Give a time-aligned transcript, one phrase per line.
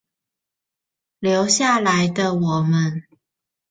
[1.19, 3.03] 留下來的我們